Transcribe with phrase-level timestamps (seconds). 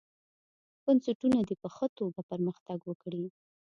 [0.83, 3.25] بنسټونه دې په ښه توګه پرمختګ وکړي.